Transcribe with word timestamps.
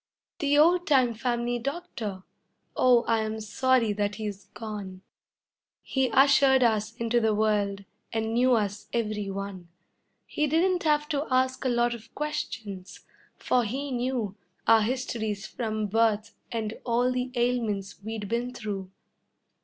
The 0.39 0.57
old 0.57 0.87
time 0.87 1.13
family 1.13 1.59
doctor! 1.59 2.23
Oh, 2.75 3.03
I 3.03 3.19
am 3.19 3.39
sorry 3.39 3.93
that 3.93 4.15
he's 4.15 4.45
gone, 4.55 5.03
He 5.83 6.09
ushered 6.09 6.63
us 6.63 6.95
into 6.95 7.19
the 7.19 7.35
world 7.35 7.85
and 8.11 8.33
knew 8.33 8.55
us 8.55 8.87
every 8.93 9.29
one; 9.29 9.67
He 10.25 10.47
didn't 10.47 10.81
have 10.85 11.07
to 11.09 11.27
ask 11.29 11.65
a 11.65 11.69
lot 11.69 11.93
of 11.93 12.15
questions, 12.15 13.01
for 13.37 13.63
he 13.63 13.91
knew 13.91 14.35
Our 14.65 14.81
histories 14.81 15.45
from 15.45 15.85
birth 15.85 16.33
and 16.51 16.73
all 16.83 17.11
the 17.11 17.29
ailments 17.35 18.01
we'd 18.01 18.27
been 18.27 18.55
through. 18.55 18.89